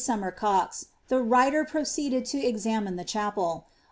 [0.03, 3.67] Somers Cocks, the writer pio ceeded to examine the chapel.